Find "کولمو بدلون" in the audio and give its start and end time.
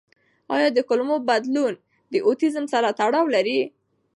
0.89-1.73